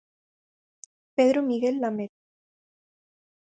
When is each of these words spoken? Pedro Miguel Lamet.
Pedro 1.15 1.43
Miguel 1.43 1.79
Lamet. 1.79 2.11